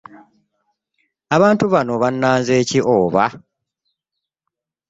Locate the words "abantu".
1.35-1.65